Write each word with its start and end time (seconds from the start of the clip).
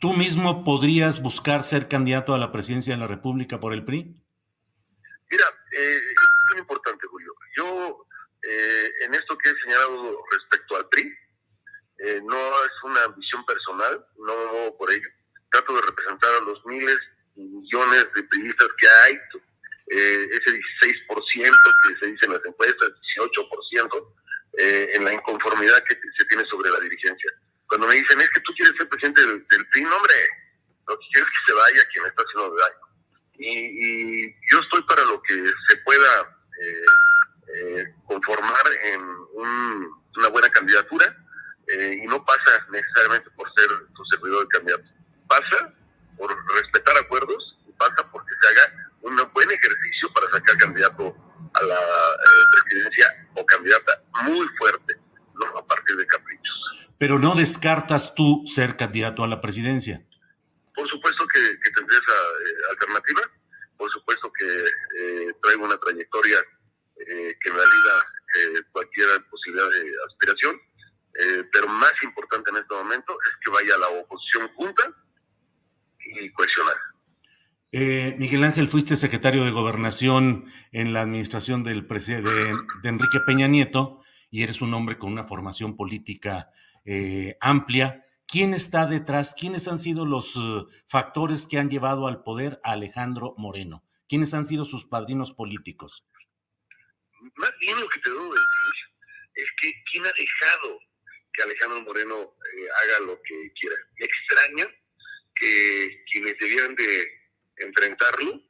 ¿Tú 0.00 0.14
mismo 0.14 0.64
podrías 0.64 1.20
buscar 1.20 1.62
ser 1.62 1.86
candidato 1.86 2.34
a 2.34 2.38
la 2.38 2.50
presidencia 2.50 2.94
de 2.94 3.00
la 3.00 3.06
República 3.06 3.60
por 3.60 3.74
el 3.74 3.84
PRI? 3.84 4.16
Mira, 5.30 5.44
eh, 5.78 5.96
es 5.96 6.52
muy 6.52 6.60
importante, 6.60 7.06
Julio. 7.06 7.34
Yo, 7.54 8.06
eh, 8.42 8.90
en 9.04 9.14
esto 9.14 9.36
que 9.36 9.50
he 9.50 9.54
señalado 9.62 10.18
respecto 10.32 10.76
al 10.76 10.88
PRI, 10.88 11.12
eh, 11.98 12.20
no 12.24 12.64
es 12.64 12.72
una 12.82 13.04
ambición 13.04 13.44
personal, 13.44 14.06
no 14.16 14.36
me 14.36 14.46
muevo 14.46 14.78
por 14.78 14.90
ello. 14.90 15.08
Trato 15.50 15.74
de 15.74 15.82
representar 15.82 16.30
a 16.34 16.44
los 16.44 16.64
miles 16.64 16.98
y 17.36 17.42
millones 17.42 18.06
de 18.14 18.22
priistas 18.22 18.68
que 18.78 18.88
hay, 18.88 19.14
eh, 19.90 20.28
ese 20.32 20.50
16% 20.50 21.52
que 21.88 21.96
se 21.98 22.12
dice 22.12 22.26
en 22.26 22.32
las 22.32 22.46
encuestas, 22.46 22.90
18%, 23.18 24.14
eh, 24.56 24.88
en 24.94 25.04
la 25.04 25.12
inconformidad 25.12 25.84
que 25.84 25.94
se 26.16 26.24
tiene 26.24 26.44
sobre 26.46 26.70
la 26.70 26.80
dirigencia. 26.80 27.32
Cuando 27.70 27.86
me 27.86 27.94
dicen, 27.94 28.20
es 28.20 28.28
que 28.30 28.40
tú 28.40 28.52
quieres 28.56 28.74
ser 28.76 28.88
presidente 28.88 29.20
del, 29.20 29.46
del 29.46 29.68
PRI, 29.68 29.82
no, 29.82 29.94
hombre, 29.94 30.14
lo 30.88 30.98
que 30.98 31.06
quiero 31.12 31.24
es 31.24 31.30
que 31.30 31.46
se 31.46 31.52
vaya 31.52 31.88
quien 31.92 32.04
está 32.04 32.22
haciendo 32.24 32.56
daño. 32.56 32.90
Y, 33.38 34.26
y 34.26 34.36
yo 34.50 34.58
estoy 34.58 34.82
para 34.82 35.04
lo 35.04 35.22
que 35.22 35.34
se 35.68 35.76
pueda 35.84 36.36
eh, 36.60 36.84
eh, 37.54 37.94
conformar 38.06 38.64
en 38.92 39.02
un, 39.34 40.02
una 40.16 40.28
buena 40.30 40.48
candidatura 40.50 41.16
eh, 41.68 42.00
y 42.02 42.06
no 42.08 42.24
pasa 42.24 42.66
necesariamente 42.72 43.30
por 43.36 43.48
ser 43.54 43.68
tu 43.94 44.04
servidor 44.06 44.42
de 44.42 44.48
candidato. 44.48 44.84
Pasa 45.28 45.72
por 46.18 46.36
respetar 46.56 46.96
acuerdos 46.96 47.56
y 47.68 47.72
pasa 47.74 48.04
porque 48.10 48.34
se 48.40 48.48
haga 48.48 48.90
un 49.02 49.16
buen 49.32 49.48
ejercicio 49.48 50.12
para 50.12 50.28
sacar 50.32 50.56
candidato 50.56 51.16
a 51.54 51.62
la 51.62 51.78
presidencia 52.64 53.28
o 53.36 53.46
candidata 53.46 54.02
muy 54.24 54.48
fuerte, 54.58 54.98
a 55.56 55.64
partir 55.64 55.96
de 55.96 56.06
caprichos. 56.06 56.29
Pero 57.00 57.18
no 57.18 57.34
descartas 57.34 58.14
tú 58.14 58.44
ser 58.46 58.76
candidato 58.76 59.24
a 59.24 59.28
la 59.28 59.40
presidencia. 59.40 60.04
Por 60.74 60.86
supuesto 60.86 61.26
que, 61.26 61.40
que 61.40 61.70
tendré 61.72 61.96
esa 61.96 62.12
eh, 62.12 62.70
alternativa, 62.72 63.22
por 63.76 63.90
supuesto 63.90 64.30
que 64.30 64.46
eh, 64.46 65.32
traigo 65.42 65.64
una 65.64 65.78
trayectoria 65.78 66.38
eh, 66.96 67.34
que 67.40 67.50
me 67.50 67.56
valida 67.56 67.94
eh, 68.36 68.62
cualquier 68.70 69.08
posibilidad 69.30 69.68
de 69.70 69.90
aspiración, 70.08 70.60
pero 71.52 71.66
más 71.68 71.92
importante 72.02 72.50
en 72.50 72.56
este 72.58 72.74
momento 72.74 73.12
es 73.12 73.36
que 73.44 73.50
vaya 73.50 73.76
la 73.76 73.88
oposición 73.88 74.48
junta 74.54 74.84
y 75.98 76.30
cohesionada. 76.32 76.80
Eh, 77.72 78.16
Miguel 78.18 78.42
Ángel, 78.42 78.68
fuiste 78.68 78.96
secretario 78.96 79.44
de 79.44 79.52
Gobernación 79.52 80.46
en 80.72 80.92
la 80.92 81.02
administración 81.02 81.62
del 81.62 81.86
de, 81.86 82.22
de 82.22 82.88
Enrique 82.88 83.18
Peña 83.26 83.46
Nieto 83.46 84.02
y 84.30 84.42
eres 84.42 84.60
un 84.60 84.74
hombre 84.74 84.98
con 84.98 85.12
una 85.12 85.24
formación 85.24 85.76
política 85.76 86.50
eh, 86.84 87.36
amplia. 87.40 88.06
¿Quién 88.26 88.54
está 88.54 88.86
detrás? 88.86 89.34
¿Quiénes 89.38 89.66
han 89.66 89.78
sido 89.78 90.06
los 90.06 90.36
uh, 90.36 90.68
factores 90.88 91.48
que 91.48 91.58
han 91.58 91.68
llevado 91.68 92.06
al 92.06 92.22
poder 92.22 92.60
a 92.62 92.72
Alejandro 92.72 93.34
Moreno? 93.36 93.84
¿Quiénes 94.08 94.34
han 94.34 94.44
sido 94.44 94.64
sus 94.64 94.86
padrinos 94.86 95.32
políticos? 95.32 96.04
Más 97.36 97.52
bien 97.60 97.78
lo 97.80 97.88
que 97.88 98.00
te 98.00 98.10
debo 98.10 98.22
decir 98.22 98.90
es 99.34 99.52
que 99.60 99.72
quién 99.90 100.06
ha 100.06 100.12
dejado 100.12 100.78
que 101.32 101.42
Alejandro 101.42 101.82
Moreno 101.82 102.16
eh, 102.20 102.68
haga 102.82 103.06
lo 103.06 103.20
que 103.22 103.52
quiera. 103.58 103.76
Me 103.98 104.06
extraña 104.06 104.66
que 105.34 106.04
quienes 106.10 106.36
debieran 106.38 106.74
de 106.76 107.08
enfrentarlo 107.56 108.42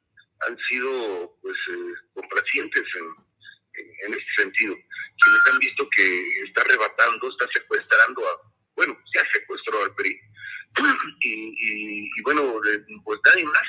han 0.47 0.57
sido 0.69 1.37
pues 1.41 1.57
eh, 1.69 1.93
complacientes 2.13 2.83
en, 2.95 3.05
en, 3.73 3.91
en, 4.05 4.13
este 4.13 4.33
sentido. 4.43 4.75
Quienes 4.75 5.47
han 5.51 5.59
visto 5.59 5.89
que 5.89 6.27
está 6.45 6.61
arrebatando, 6.61 7.29
está 7.29 7.47
secuestrando 7.53 7.70
a, 7.95 8.49
bueno, 8.75 8.97
ya 9.13 9.21
secuestró 9.31 9.83
al 9.83 9.95
PRI. 9.95 10.19
y, 11.21 12.21
bueno, 12.23 12.59
pues 13.03 13.19
nadie 13.25 13.45
más, 13.45 13.67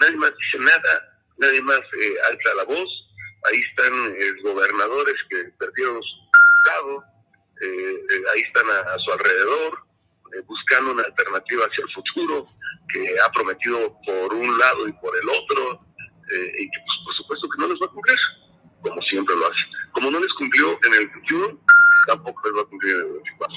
nadie 0.00 0.16
más 0.16 0.32
dice 0.36 0.58
nada, 0.64 1.22
nadie 1.38 1.62
más 1.62 1.80
eh, 1.80 2.14
alza 2.30 2.54
la 2.56 2.64
voz. 2.64 2.88
Ahí 3.50 3.58
están 3.60 3.92
eh, 4.16 4.32
gobernadores 4.42 5.14
que 5.30 5.44
perdieron 5.58 6.02
su 6.02 6.16
estado, 6.64 7.04
eh, 7.60 8.24
ahí 8.34 8.40
están 8.42 8.68
a, 8.70 8.98
su 8.98 9.12
alrededor, 9.12 9.78
eh, 10.34 10.42
buscando 10.46 10.92
una 10.92 11.02
alternativa 11.02 11.64
hacia 11.64 11.84
el 11.84 11.92
futuro, 11.92 12.44
que 12.92 13.16
ha 13.20 13.32
prometido 13.32 13.96
por 14.06 14.34
un 14.34 14.58
lado 14.58 14.88
y 14.88 14.92
por 14.92 15.16
el 15.16 15.28
otro, 15.28 15.86
eh, 16.30 16.52
y 16.58 16.70
que 16.70 16.78
pues, 16.84 16.98
por 17.04 17.14
supuesto 17.16 17.48
que 17.48 17.60
no 17.62 17.68
les 17.68 17.80
va 17.80 17.86
a 17.86 17.90
cumplir, 17.90 18.18
como 18.82 19.02
siempre 19.02 19.34
lo 19.34 19.46
hace. 19.46 19.64
Como 19.92 20.10
no 20.10 20.20
les 20.20 20.32
cumplió 20.34 20.78
en 20.84 20.94
el 20.94 21.08
21, 21.08 21.60
tampoco 22.06 22.40
les 22.44 22.58
va 22.58 22.62
a 22.62 22.66
cumplir 22.66 22.94
en 22.94 23.00
el 23.00 23.12
24. 23.12 23.56